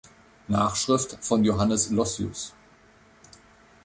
[0.47, 2.55] Nachschrift von Johannes Lossius.